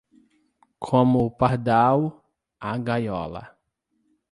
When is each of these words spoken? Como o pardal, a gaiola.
Como 0.87 1.17
o 1.25 1.29
pardal, 1.39 1.99
a 2.59 2.71
gaiola. 2.87 3.43